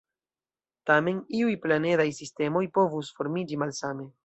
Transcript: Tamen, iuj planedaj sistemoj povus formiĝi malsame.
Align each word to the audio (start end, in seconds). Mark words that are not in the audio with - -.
Tamen, 0.89 1.19
iuj 1.41 1.51
planedaj 1.67 2.09
sistemoj 2.21 2.65
povus 2.79 3.13
formiĝi 3.21 3.63
malsame. 3.67 4.11